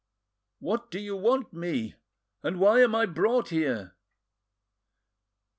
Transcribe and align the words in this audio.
What 0.57 0.89
do 0.89 0.99
you 0.99 1.15
want 1.15 1.53
me? 1.53 1.93
and 2.41 2.59
why 2.59 2.79
am 2.81 2.95
I 2.95 3.05
brought 3.05 3.49
here?" 3.49 3.93